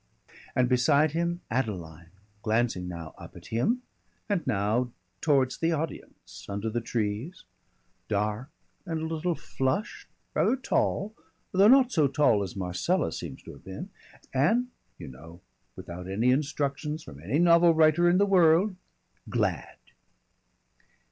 [0.55, 2.09] And beside him Adeline,
[2.41, 3.83] glancing now up at him
[4.27, 7.43] and now towards the audience under the trees,
[8.07, 8.49] dark
[8.83, 11.13] and a little flushed, rather tall
[11.51, 13.91] though not so tall as Marcella seems to have been
[14.33, 15.39] and, you know,
[15.75, 18.75] without any instructions from any novel writer in the world,
[19.29, 19.77] glad.